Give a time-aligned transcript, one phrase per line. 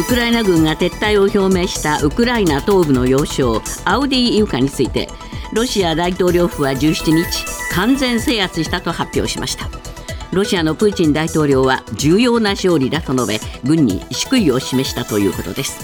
[0.00, 5.10] ウクライナ軍が撤退を表明したウクライナ東部の要衝アウディイウカについて
[5.52, 7.44] ロシア大統領府は17日
[7.74, 9.68] 完全制圧したと発表しました。
[10.32, 15.78] ロシアのプーチン大統領は重要な勝利だと述べ軍に祝意を示したということです。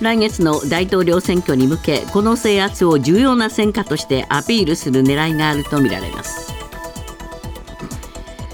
[0.00, 6.52] 来月の大統領選挙に向けこの制圧を重要な戦果としてアピールする狙いがあるとみられます。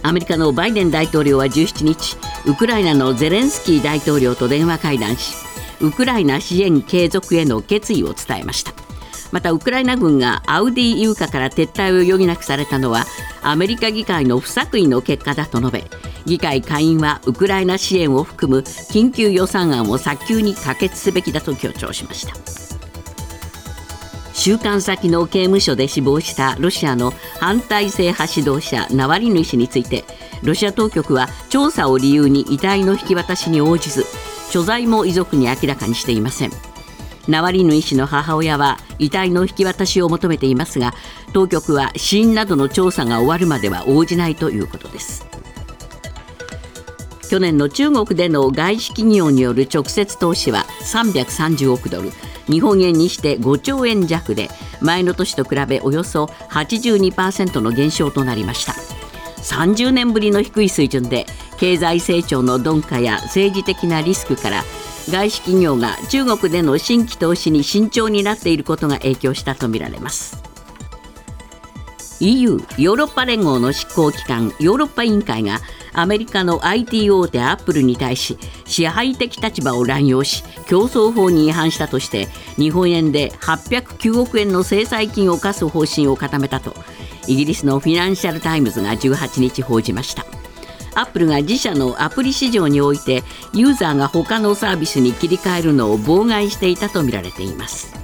[0.03, 5.34] アメリカのバイデン大統領は17日ウクライナのゼレンスキー大統領と電話会談し
[5.80, 8.73] ウクライナ支援継続への決意を伝えました。
[9.32, 13.05] またウクライナ軍がアウディイウカから撤退を余儀なくされたのは
[13.42, 15.84] アメリカ議会の不作為の結果だと述べ
[16.27, 22.34] 議会下院はウクライナ支援を含む緊急予算案を早急に可決すべきだと強調しました。
[24.41, 30.04] 収監先の刑務所で死亡したロシアの反体制派指導者ナワリヌイ氏について
[30.43, 34.05] ロシア当局は調査を理由に遺体の引き渡しに応じず
[34.51, 36.51] 所在も遺族に明らかにしていません。
[37.29, 40.95] ナワリヌイ氏の母親は遺体の引き渡しを求めていますが
[41.32, 45.27] 当局は死因などの調査が終わるまでは応じないということです。
[47.30, 52.10] 去年の中国での外資企業による直接投資は330億ドル。
[52.47, 54.49] 日本円にして5兆円弱で
[54.80, 58.99] 前の年と比べおよそ82%の減少となりました。
[59.43, 61.27] 30年ぶりの低い水準で
[61.59, 64.62] 経済成長の鈍化や政治的なリスクから
[65.09, 70.50] 外資企業が中国での新規投資に慎重になっていることが影響したとみられます。
[72.21, 75.60] EU= ヨーロッパ連合の執行機関ヨーロッパ委員会が
[75.93, 86.75] アメリカの IT 大手アップルに対し支配的立場を乱用し競争法に違反したとして日本円で809億円の制裁金を課す方針を固めたと
[87.26, 90.25] イギリスのフィナンシャル・タイムズが18日報じました。
[90.94, 93.22] アップルが自社のアプリ市場において
[93.54, 98.00] ユーザーが他のサービスに切り替えるのを妨害していたとみられています。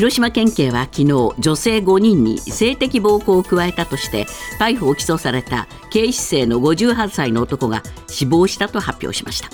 [0.00, 1.04] 広島県警は昨日
[1.38, 4.24] 女性5人に性的暴行を加えたとして
[4.58, 9.50] 逮捕・起訴された警視正の58歳の男が死亡したと発表しました。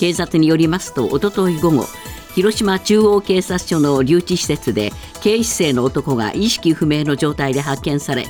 [0.00, 1.84] 警察によりますとおととい午後
[2.34, 8.24] 広島中央警察署の留置施設で警視正の男が意識不明の状態で発見され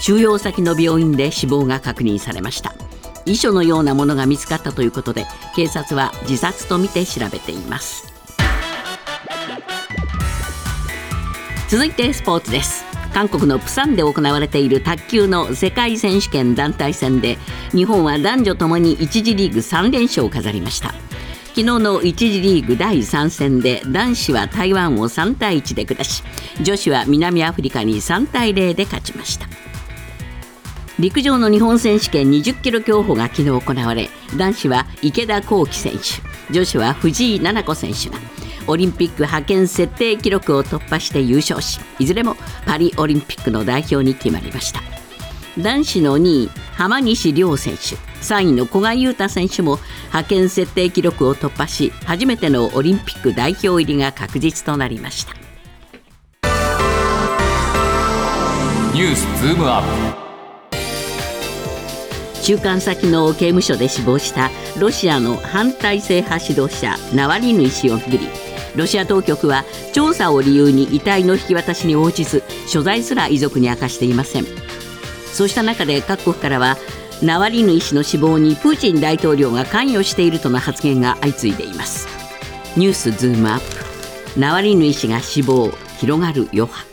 [0.00, 2.74] 収容先の病院で死亡が確認されました。
[3.24, 8.13] 遺書のようなものが見つかったということで警察は自殺とみて調べています。
[11.74, 12.84] 続いてスポーツです。
[13.12, 17.36] 韓国のプサンで行われている卓球の世界選手権団体戦で
[17.72, 20.90] 日本は男女ともに1次リーグ3連勝を飾りました。
[21.48, 26.22] 昨日の1次リーグ第3戦で男子は台湾を3対1で下し
[26.62, 29.48] 女子は南アフリカに3対0で勝ちました。
[31.00, 36.33] 陸上の日本選手権20キロ競歩が昨日行われ男子は池田向希選手。
[36.50, 38.18] 女子は藤井菜々子選手が
[38.66, 44.80] オリンピック派遣設定記録を突破して優勝しいずれもパリオリンピックの代表に決まりました。
[45.58, 49.78] 男子の2位浜西亮選手3位の古賀優太選手も
[50.08, 55.34] 派遣設定記録を突破し初めてのオリンピック代表入りが確実となりました。
[58.94, 60.23] ニュースズームアップ。
[62.44, 68.28] 収監先の刑務所で死亡したロシアの反体制派指導者ナワリヌイ氏をめぐり
[68.76, 74.44] ロシア当局は調査を理由に遺体の引き渡しに応じず所在すら遺族に明かしていません。
[75.32, 76.76] そうした中で各国からは
[77.22, 82.08] ナワリヌイ氏の死亡にプーチン大統領が関与しているとの発言が相次いでいます。
[82.76, 83.60] ニュースズームアッ
[84.34, 84.38] プ。
[84.38, 86.84] ナワリヌイ氏が死亡広がる余波。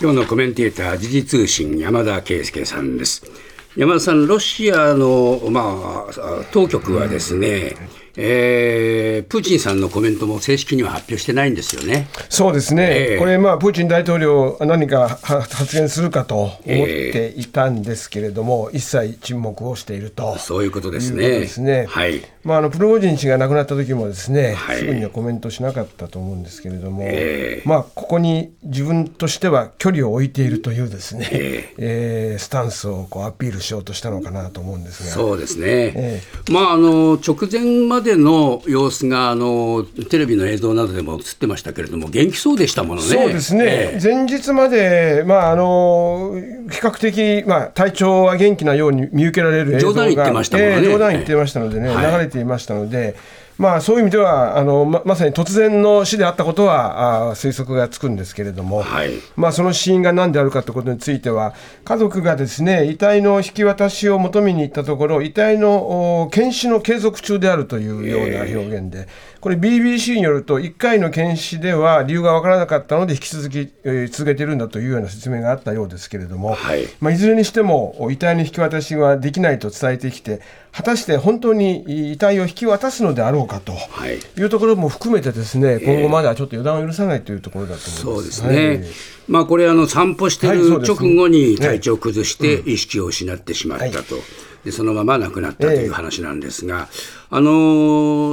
[0.00, 3.30] 今日のコメンテーター時事通信山田圭介さんです。
[3.74, 7.74] 山田さん、ロシアの、まあ、当局はですね、
[8.16, 12.08] えー、プーチンさんのコメントも正式には発表してないんですよね。
[12.28, 21.28] そうですね、えー、これ、まあ、プーチン大統領、何か発言するかと思っていたんですけれども、えー、一切沈黙をしているとそういうことですね。
[21.28, 21.86] ですね。
[21.88, 35.10] はいまあ、あのプロゴジン氏が亡くなった時もですね、はい、すぐにはコメントしなかったと思うんですけれども、えー、まあ、ここに自分としては距離を置いているというですね、えー、えー、スタンスをこうアピールしようとしたのかなと思うんですが。
[35.10, 43.06] そうですね、えー、まあ、あの直前までの様子があのテレビの映像などでも映ってましたけれども、元気そうでしたものね。
[43.06, 43.64] そうですね、
[43.94, 46.34] えー、前日まで、まあ、あの
[46.70, 53.14] 比較的、まあ、体調は元気なように見受けられる映像が冗談言ってましたもんね、えー、冗談言ってましたのでね、はい、流れていましたので。
[53.62, 59.12] まあ、そういう意味ではあのままさに突然の死であったことはあ推測がつくんですけれども、はい。
[59.36, 61.54] まあ、その死因が何であるかということについては
[61.84, 69.06] 家族がですね遺体の引き渡しを求めに行ったところ遺体のお検視の継続中であるというような表現で、
[69.40, 76.86] これ BBC によると1回の検視では理由が分からなかったので引き続き、えー続けているんだというような説明があったようですけれども、はい。
[77.00, 80.40] まあ、いずれにしてもお遺体の引き渡しはできないと伝えてきて
[80.72, 83.72] 果たして本当に遺体を引き渡すのであろうかと。
[83.72, 84.18] はい。
[84.18, 88.00] いうところも含めてですね、今後まではちょっと予断を許さないというところだと思います。
[88.02, 88.84] そうですね、
[89.28, 94.16] まあこれあの散歩してる直後に体調を崩して意識を失ってしまったと、
[94.64, 96.88] でそのまま亡くなったという話なんですが、
[97.30, 97.50] あの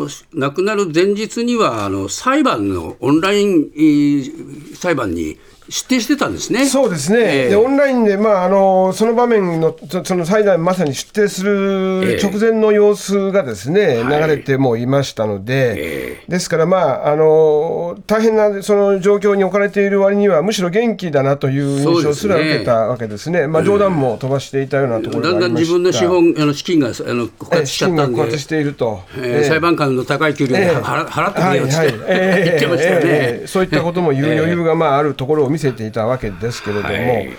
[0.07, 5.39] ー亡くなる前日にはあの裁判のオンラインえー裁判に
[5.69, 6.65] 出廷してたんですね。
[6.65, 7.49] そうですね、ええ。
[7.49, 12.23] でオンラインで、まあ、あのその場面のそその裁判まさに出廷するええ。
[12.23, 14.21] 直前の様子がですね、はい。
[14.21, 28.21] 流れてもいましたので、えですから、まあ、あの大変なその状況に置かれている割には、むしろ元気だなという印象すら受けたわけですね、まあ、冗談も飛ばしていたようなところだんだん自分の資本あの資金があの枯ええ渇しちゃったんで。
[28.21, 29.01] 枯渇していると。
[29.17, 29.43] えーええ。
[29.45, 30.75] 裁判官の高い給料でええ。
[30.77, 31.95] 払払ってくれよってはいはい。
[32.07, 32.43] ええ。
[32.45, 33.47] 言ってましたよね、ええ。
[33.47, 37.29] そういったことも言う余裕がまああるところを見せていたわけですけれども、はい。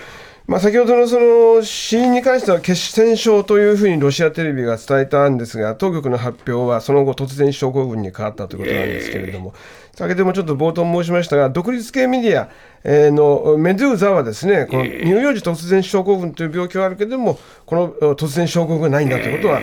[0.47, 9.53] まあ、先ほどのその死因に関しては血栓症というふうにロシアテレビが伝えたんですが、当局の発表はその後、突然症候群に変わったということなんですけれども、
[9.93, 12.49] 先ほどもちょっと冒頭申しましたが、独立系メディア
[12.83, 19.61] えーのメドゥーザはですね、この乳幼児突然症候群という病気はあるけれども、このお突然症候群がないんだということは、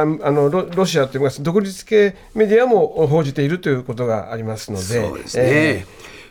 [0.00, 5.42] あのロロシアといいます独立系メディアも報じているということがありますので、そうですね。
[5.44, 5.86] え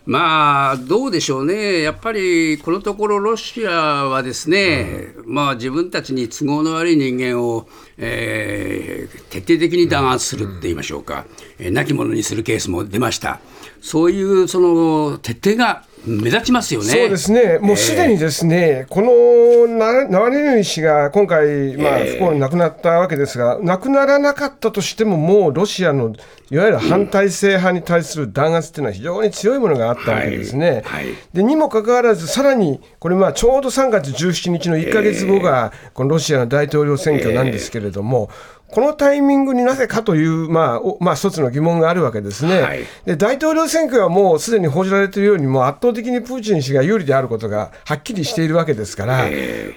[0.06, 7.68] まあどうでしょうね、やっぱりこのところ、ロシアはですね、まあ、自分たちに都合の悪い人間を、
[7.98, 11.26] えー徹底的に弾圧するって言いましょうか、
[11.60, 13.40] えー亡き者にするケースも出ました、
[13.80, 16.88] そういうその徹底が目立ちますよね。
[16.88, 26.16] そうですね、もうすでにですね、このナナワリヌイ氏が今回、まあ、不幸に亡くなったわけですが、亡くならなかったとしても、もうロシアの
[26.50, 30.82] いわゆる反体制派に対する弾圧というのは非常に強いものがあったわけですね。
[30.86, 31.06] はい。
[31.06, 31.16] はい。
[31.34, 38.30] でにもかかわらず、さらにこれ、まあちょうど3月17日の1か月後が、このロシアの大統領選挙なんですけれども、
[38.72, 42.62] このタイミングになぜかという、まあおまあ、一つの疑問があるわけですね。
[42.62, 42.86] はい。
[43.06, 49.26] で大統領選挙はもうすでに報じられているように、もう圧倒的にプーチン氏が有利であることがはっきりしているわけですから、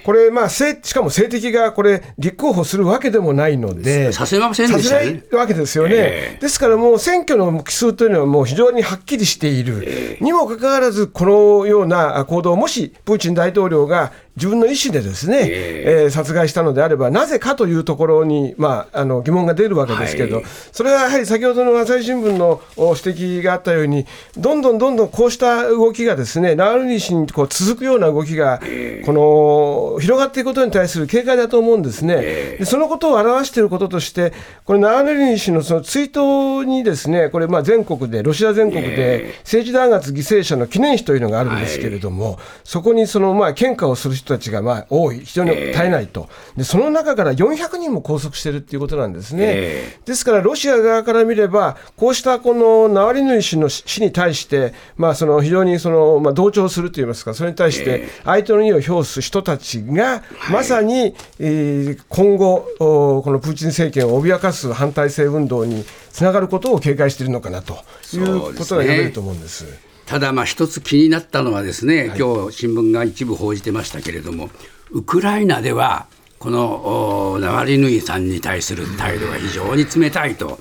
[0.05, 5.00] これ、まあ、政しかも政敵がこれ、立候補するわけでもないので、させませんでした？
[5.00, 6.38] ねさせないわけですよね、ええ。
[6.40, 20.44] ですからもう選挙の奇数というのはもう非常にはっきりしている、にもかかわらず、このような行動をもしプーチン大統領が自分の意思でですね、えー殺害したのであれば、なぜかというところに、まあ、あの疑問が出るわけですけど、はい。
[20.72, 28.60] それはやはり先ほどの朝日新聞のお指摘があったように、どんどんどんどんこうした動きがですね、ナワリヌイ氏にこう続くような動きが、
[29.04, 32.16] この広がっていくことに対する警戒だと思うんですね。
[32.58, 34.32] でそのことを表していることとして、
[34.64, 49.41] これ、ナワリヌイ氏のその追悼にですね、これ、まあ全国で、ロシア全国で政治弾圧犠牲者の記念碑というのがあるんですけれども、そこにそのまあ献花をする人たちがまあ多い、非常に絶えないと、でその中から400人も拘束しているっていうことなんですね。
[49.43, 67.75] えですから、ロシア側から見れば、こうしたこのナワリヌイ氏の死に対して、まあ、その非常にその、まあ、同調するといいますか、それに対して相手の意を表す人たちが、まさに、えー今後、おこのプーチン政権を脅かす反体制運動につながることを警戒しているのかなと
[68.12, 69.66] いうことが読めると思うんです。
[70.06, 74.50] ただ、まあ一つ気になったのはですね、今日新聞が一部報じてましたけれども、
[74.90, 76.06] ウクライナでは、
[76.38, 80.61] このおナワリヌイさんに対する態度が非常に冷たいと。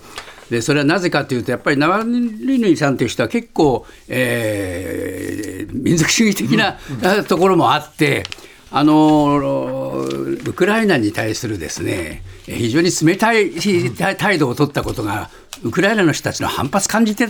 [0.50, 8.24] でそれはなぜかというと、やっぱりナワリヌイさんという人は結構、えー民族主義的なあところもあって、
[8.72, 13.52] あのウクライナに対するですね非常に冷たい
[14.18, 15.30] 態度を取ったことが、
[15.64, 17.28] ウクライナの人たちの反発感じて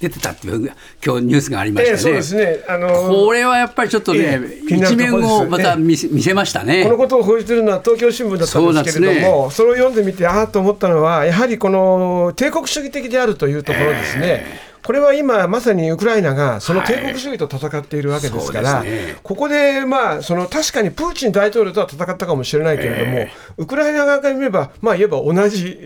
[0.00, 0.72] 出てたっていう、
[1.04, 1.96] 今日ニュースがありましたね。
[1.96, 6.84] ええそうですねあのこれはやっぱりちょっとね、ええ気になる一面をまた見せ,、見せましたね。
[6.84, 14.71] このことを報じているのは東京新聞だったんですけれども、そ,、れを読んでみて、ああと思ったのは、やはりこの帝国主義的であるというところですね。
[14.84, 25.78] これは今、まさにウクライナがその帝国主義と戦っているわけですから、はいね、ここで、まあ、その確かにプーチン大統領とは戦ったかもしれないけれども、えー、ウクライナ側から見れば、まあ、言えば同じ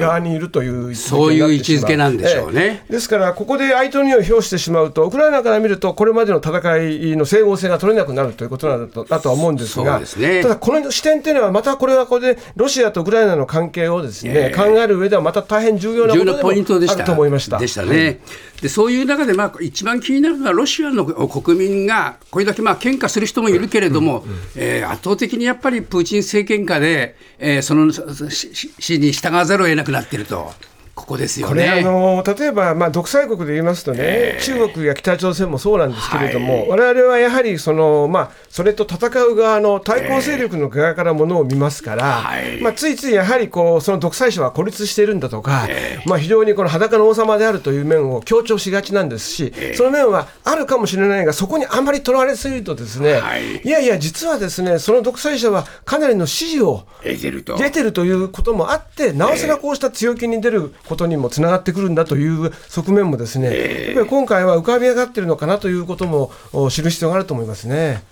[0.00, 2.84] 側にいるというそういう位置づけなんでしょうね。
[2.86, 17.58] えー、ですから、ここで相手に表してしまうと、ウクライナから見ると、これまでの戦いの整合性が取れなくなるということなんだとだとは思うんですが、すね、ただ、この視点というのは、またこれはこれで、ロシアとウクライナの関係をですね、えー、考える上では、また大変重要なことでもあると思いました。
[17.58, 18.20] でしたね。
[18.60, 24.24] でそういう中で、まあ、一番気になるのは、ロシアの国民が、これだけまあ喧嘩する人もいるけれども、
[24.56, 30.52] えー、圧倒的にやっぱりプーチン政権下で、えー、その指示に従わざるを得なくなっていると。
[30.94, 31.52] ここですよね。
[31.52, 49.30] これあの例えば、まあ、独裁国で言いますとね、えー、中国や北朝鮮もそうなんですけれども、われわれはやはりその、まあ、それと戦う側の対抗勢力の側からものを見ますから、えー、まあ、ついついやはりこうその独裁者は孤立しているんだとか、えー、まあ、非常にこの裸の王様であるという面を強調しがちなんです。
[49.30, 66.30] し、その面はあるかもしれないが、そこにあまり取られすぎると、ですね、はい、いやいや、実はですねその独裁者はかなりの支持を出てるということもあって、なおさらこうした強気に出ることにもつながってくるんだという側面もですね、やっぱり今回は浮かび上がっているのかなということも
[66.70, 68.02] 知る必要があると思いますね。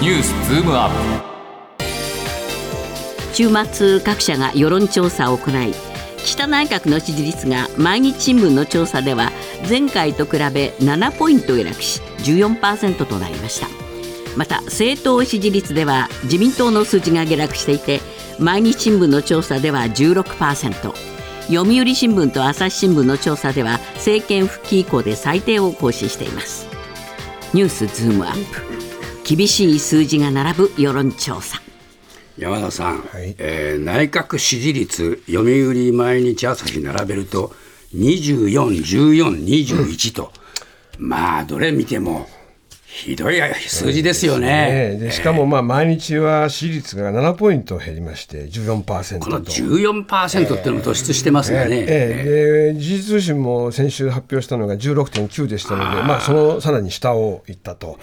[0.00, 0.90] ニュースズームアッ
[1.22, 1.30] プ。
[3.32, 5.72] 週末各社が世論調査を行い
[6.18, 9.30] 岸田内閣の支持率が毎日新聞の調査では
[9.68, 13.68] 前回と比べ7ポイント下落し14%となりました。
[14.36, 18.00] また政党支持率では自民党の数字が下落していて
[18.40, 20.72] 毎日新聞の調査では16%
[21.48, 26.66] 読売新聞と朝日新聞の調査では政権復帰以降で最低を更新しています。
[27.52, 28.62] ニュースズームアップ。
[29.36, 31.60] 厳しい数字が並ぶ世論調査。
[32.38, 37.52] 山田さん、はい、えー、内閣支持率読売毎日朝日並べると
[37.94, 40.32] 24、14、21と、
[40.98, 42.26] うん、まあどれ見ても
[42.92, 44.96] ひどい数字ですよね。
[44.98, 49.24] で、ね、しかもまあ毎日は支持率が7ポイント減りまして14%と。
[49.24, 51.84] この14%っていうのも突出してますがね。
[51.88, 57.98] えー、で時事通信も先週発表したのが16.9でしたので、まあそのさらに下をいったと。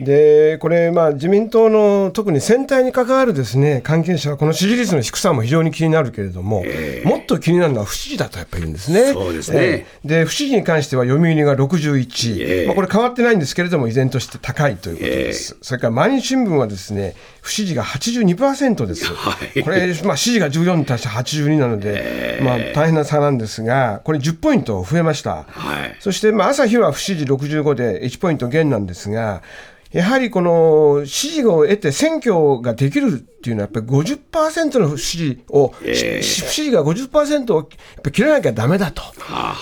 [0.00, 6.64] で、これまあ自民党の特に選対に関わるですね関係者はこの支持率の低さも非常に気になるけれども、
[7.04, 9.12] もっと気になるのは不支持だとやっぱり言うんですね。
[9.12, 9.86] そうですね。
[10.04, 15.56] で不支持に関しては読売が61、まあこれ変わってないんですけれども依然として高いということです。
[15.62, 19.12] それから毎日新聞はですね、不支持が82%です。
[19.12, 25.44] はい、これ、まあ、支持が14に対して82なので、まあ、大変な差なんですが、これ10ポイント増えました。
[25.48, 29.42] はい、そして、まあ、朝日は不支持65で1ポイント減なんですが、
[29.90, 37.66] やはりこの支持を得て選挙ができるっていうのは、やっぱり50%の不支持を、えー、不支持が50%をやっ
[38.02, 39.02] ぱ切らなきゃだめだと。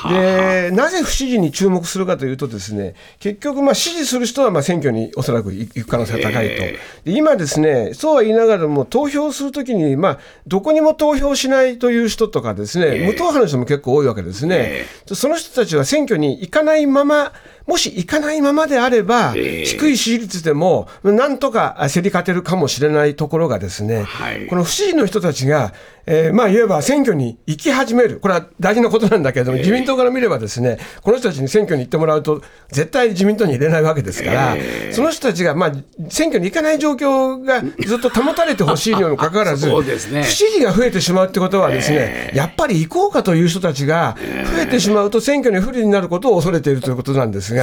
[0.08, 17.32] で、なぜ不支持に注目するかというと、ですね結局、支持する人はまあ選挙におそらく行く可能性が高いと、えー、で今、ですねそうは言いながらも、投票するときに、まあ、どこにも投票しないという人とか、ですね、えー、無党派の人も結構多いわけですね、その人たちは選挙に行かないまま、
[17.66, 25.72] もし行かないままであれば、低い支持率でも、なんとか競り勝てるかもしれないところがですね、はい、この不支持の人たちが、
[26.06, 34.56] えー、まあ言えば選挙に行き始める、これは大事なことなんだけれども、自民党から見ればですね、この人たちに選挙に行ってもらうと、絶対自民党に入れないわけですから、
[34.92, 35.72] その人たちが、まあ、
[36.08, 44.16] 選挙に行かない状況がずっと保たれてほしいにもかかわらず、ね、不支持が増えてしまうってことはですね、やっぱり行こうかという人たちが
[44.54, 47.55] 増えてしまうと、選挙に不利になることを恐れているということなんですが、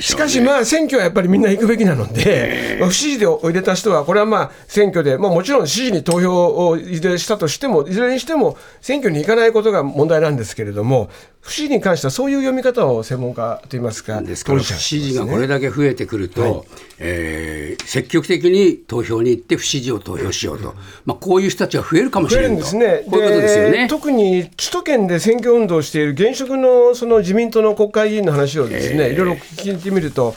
[0.00, 16.62] しかしまあ、選挙はやっぱりみんな行くべきなので、不支持で入れた人は、これはまあ、選挙で、まあ、もちろん支持に投票を入れしたとしても、いずれにしても選挙に行かないことが問題なんですけれども、不支持に関してはそういう読み方を専門家といいますか、ですから、不支持がこれだけ増えてくると、はい、
[16.98, 20.74] えー、積極的に投票に行って不支持を投票しようと、
[21.06, 23.04] まあ、こういう人たちは増えるかもしれないですね。
[23.10, 23.88] こういうことですよね。
[23.88, 30.34] 特に首都圏で選挙運動をしている現職のその自民党の国会議員の話をですね、えー、いろいろを聞いてみると、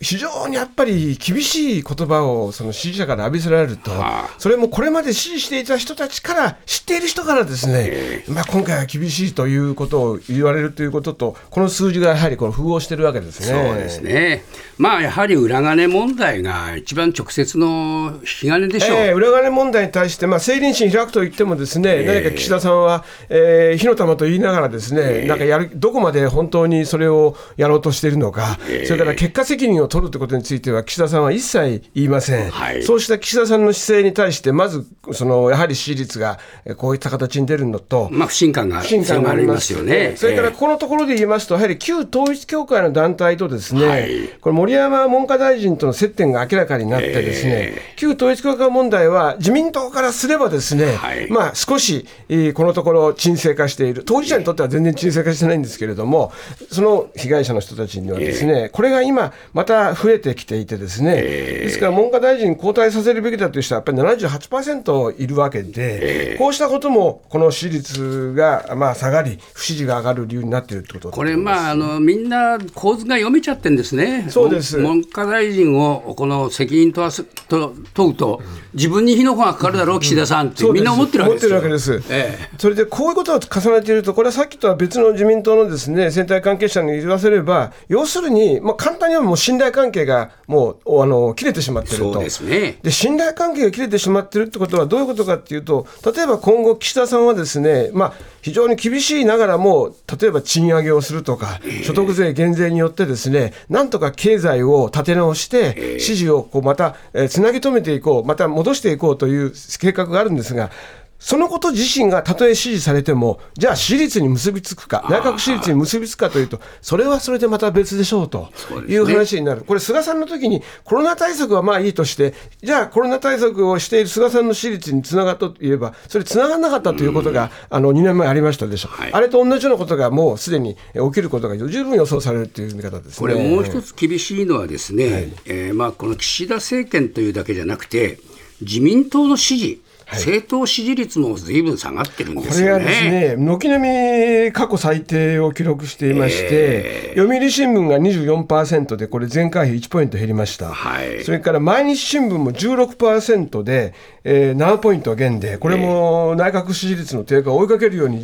[0.00, 3.90] 非常にやっぱり厳しい言葉をその支持者から浴びせられると、
[4.38, 13.46] それもこれまで支持していた人たちから、知っている人からですね、まあ、今回は厳しいということを言われるということと、この数字がやはりこの符合しているわけですね。
[13.46, 14.44] そうですね。
[14.78, 18.98] まあ、やはり裏金問題が一番直接の引き金でしょう。
[18.98, 36.38] えー、裏金問題に対して、まあ、政倫審開くと言ってもですね、えー、何か岸田さんは、えー、火の玉と言いながらですね、えー、なんかやる、どこまで本当にそれをやろうとしているのか、えー、それから結果責任をを取るということについては、岸田さんは一切言いません、はい、そうした岸田さんの姿勢に対して、まずそのやはり支持率が
[36.76, 40.14] こういった形に出るのと、まあ、不信感が強まりますよね。
[40.16, 56.32] それからこのところで言いますと、やはり旧統一教会の団体とですね、はい、これ、森山文科大臣との接点が明らかになって、ですね、旧統一教会問題は、自民党からすればですね、はい、まあ、少し、えー、このところ沈静化している、当事者にとっては全然沈静化してないんですけれども、
[56.70, 74.78] その被害者の人たちにはですね、これが今、また増えてきていてですね、ですから文科大臣交代させるべきだという人はやっぱり78%いるわけで、こうしたこともこの支持率がまあ下がり、不支持が上がる理由になっているということこれ、まああの、みんな構図が読めちゃってるんですね、そうです。
[74.78, 78.42] 文科大臣をこの責任問と問うと、
[78.74, 81.30] 自分に火の粉がかかるだろう、岸田さんって、みんな思ってるわ
[81.62, 82.02] けです。
[82.10, 92.18] ええ、それでこういうことを重ねていると、これはさっきとは別の自民党のですね選対関係者に言わせれば、要するに、まあ、簡単にはもう信頼関係がもうあの切れてしまっていると。
[92.18, 110.70] ですね、で信頼関係が切れてしまっているってことは、どういうことかっていうと、例えば今後、岸田さんはですね、まあ、非常に厳しいながらも、例えば賃上げをするとか、所得税減税によってですね、なんとか経済を立て直して、支持をこうまた、えつなぎ止めていこう、また戻していこうという計画があるんですが、
[111.18, 118.50] そのこと自身がたとえ支持されても、じゃあ、支持率に結びつくか、内閣支持率に結びつくかというと、それはそれでまた別でしょうと
[118.86, 138.18] いう話になる、これ、菅さんの時にコロナ対策はまあいいとして、じゃあ、コロナ対策をしている菅さんの支持率につながったといえば、それ、つながらなかったということが、あの2年前ありましたでしょ、はい、あれと同じようなことがもうすでに起きることが十分予想されるという見方です、ね、これ、もう一つ厳しいのはですね、はい、えー、まあ、この岸田政権というだけじゃなくて、
[138.60, 139.82] 自民党の支持、
[140.12, 142.84] 政党支持率もずいぶん下がってるんですよね。
[142.84, 150.68] これはですね、軒並み過去最低を記録していまして、えー、読売新聞が24%で、これ前回比1ポイント減りました。
[150.68, 158.18] はい、それから毎日新聞も16%で、えー、7ポイント減で、これも内閣支持率の低下を追いかけるように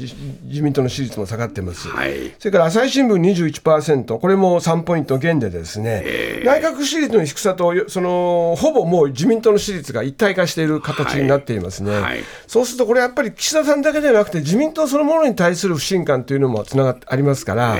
[0.45, 1.89] 自民党の支持率も下がってます。
[1.89, 3.17] はい、それから朝日新聞
[3.61, 11.72] 21%、これも3ポイント減でですね、えー、内閣支持率の低さと、そのほぼもう自民党の支持率が一体化している形になっています。
[11.73, 17.79] ですね、はい、そうするとこれやっぱり岸田さんだけではなくて自民党そのものに対する不信感というのもつながってありますから、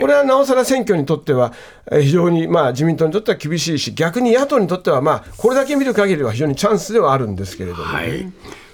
[0.00, 1.52] これはなおさら選挙にとっては
[1.90, 8.32] 非常にまあ自民党にとっては厳しいし逆に野党にとってはまあこれだけ見る限りは非常にチャンスではあるんですけれども、はい、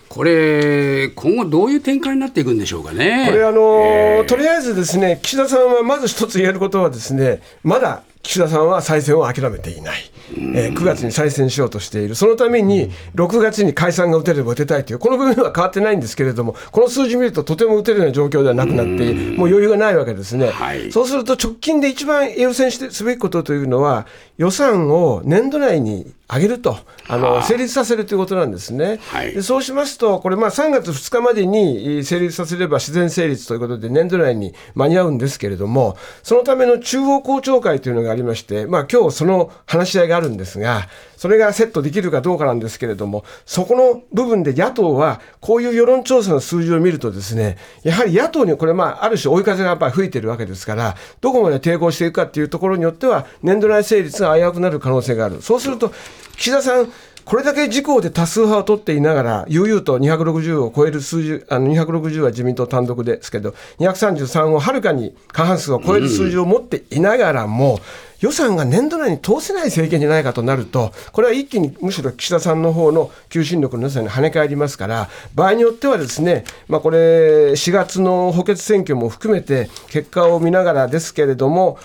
[0.09, 3.27] これ、今後、どういう展開になっていくんでしょうかね。
[3.31, 10.00] これあの、えー、とりあえずですね、岸田さんはまず一つ言えることはですね、まだ岸田さんは再選を諦めていない、
[10.55, 29.01] えー、9月に再選しようとしている、そのために6月に解散が打てれば打てたいという、この部分は変わってないんですけれども、この数字見ると、とても打てるような状況ではなくなって、もう余裕がないわけですね、はい、そうすると直近で一番優先してすべきことというのは、予算を年度内に上げると、あの成立させるということなんですね。
[29.09, 55.42] はい、でそうしますと、これ、3月2日までに成立させれば自然成立ということで、年度内に間に合うんですけれども、そのための中央公聴会というのがありまして、まあ今日その話し合いがあるんですが、それがセットできるかどうかなんですけれども、そこの部分で野党は、こういう世論調査の数字を見るとですね、やはり野党にこれ、まあ、ある種追い風がやっぱり吹いてるわけですから、どこまで抵抗していくかっていうところによっては、年度内成立が危うくなる可能性がある。
[55.42, 55.92] そうすると、
[56.37, 56.90] 岸田さん、
[57.31, 67.79] これだけ自公で多数派を取っていながら、悠々と260を超える数字、あの260は自民党単独ですけど、233をはるかに過半数を超える数字を持っていながらも、
[68.19, 81.79] 予算が年度内に通せない政権じゃないかとなると、これは一気にむしろ岸田さんの方の求心力の良さに跳ね返りますから、場合によってはですね、まあ、これ、4月の補欠選挙も含めて、結果を見ながらですけれども、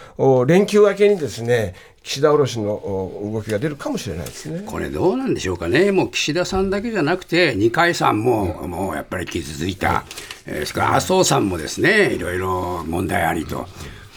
[0.48, 4.64] 連休明けにですね、岸田卸の動きが出るかもしれないですね。
[4.64, 10.06] これ、どうなんでしょうかね、もう岸田さんだけじゃなくて、二階さんも、もうやっぱり傷ついた、
[10.46, 13.68] えー、それから麻生さんもですね、いろいろ問題ありと。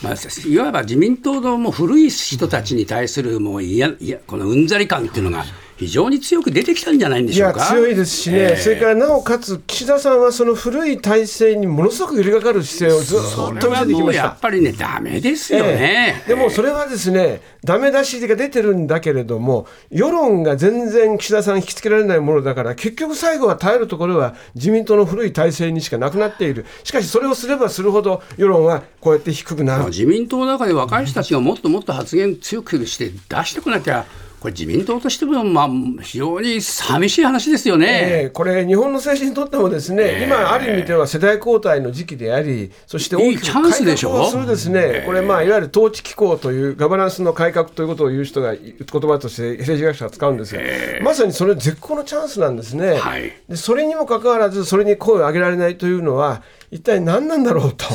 [0.03, 0.15] まあ、
[0.47, 5.45] いわば自民党のもう古い人たちに対するもういやいやこのうんざり感っていうのが
[5.79, 7.67] 非常に強く出てきたんじゃないんでしょうか。
[7.67, 14.25] 強いですしね、えー、それからなおかつ、岸田さんはその古い体制にものすごく揺れがかる姿勢をずっと見せてきました。
[14.25, 34.05] やっぱりね、だめですよね、えー、でもそれはですね、だめ出しが出てるんだけれども、世論が全然岸田さん引きつけられないものだから、結局最後は耐えるところは自民党の古い体制にしかなくなっている、しかしそれをすればするほど、世論はこうやって低くなる自民党の中で若い人たちがもっともっと発言強くして出してこなきゃ。
[34.41, 35.69] これ自民党としても、まあ、
[36.03, 52.95] 非常に寂しい話ですよね、えー、これ、日本の政治にとってもですね、えー、今、ある意味では世代交代の時期であり、そして大きく改革をするですね、これ、まあ、いわゆる統治機構というガバナンスの改革ということを言う人が、言葉として政治学者が使うんですが、えー、まさにそれ、絶好のチャンスなんですね。
[52.95, 57.87] はい、でそれにもかかわらず、それに声を上げられないというのは、一体何なんだろうと、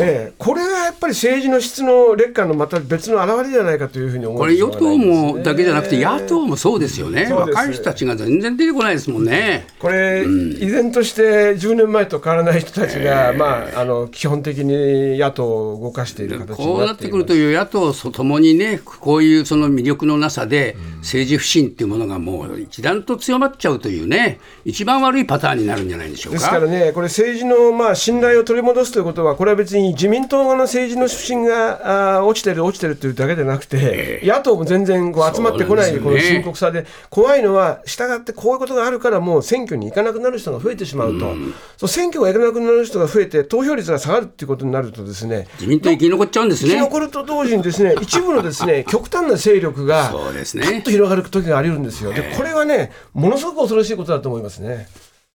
[0.00, 9.66] ええ、これがやっぱり政治の質の劣化のまた別の表れじゃないかというふうに思う、ね、これ、与党もだけじゃなくて、野党もそうですよね、若い人たちが全然出てこないですもんね。
[9.80, 25.88] これ、うん、依然として10年前と変わらない人たちが、まあ、あの基本的に野党を動かしている形こうなってくるという野党ともにね、こういうその魅力のなさで、政治不信っていうものがもう一段と強まっちゃうというね、一番悪いパターンになるん。
[25.88, 26.38] じゃないでしょうか。
[26.38, 45.46] ですからね、これ、政治のまあ信頼を取り戻すということは、これは別に自民党の政治の不信があ落ちてる、落ちてるというだけでなくて、野党も全然こう集まってこない、この深刻さで、怖いのは、したがってこういうことがあるから、もう選挙に行かなくなる人が増えてしまうと、うん、そう選挙が行かなくなる人が増えて、投票率が下がるっていうことになると、ですね。
[45.58, 46.70] 自民党生き残っちゃうんですね。
[46.70, 52.14] 生き残ると同時に、ですね 一部のですね極端な勢力が、ぐっと広がる時があり得るんですよ。
[52.14, 54.88] でこれはね、ものすごく恐ろしいことだと思いますね。